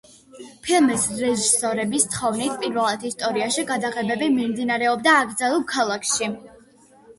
[0.67, 6.35] ფილმის რეჟისორების თხოვნით პირველად ისტორიაში გადაღებები მიმდინარეობდა აკრძალულ ქალაქში.